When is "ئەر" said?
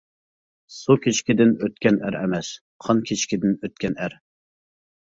2.09-2.19, 4.05-4.23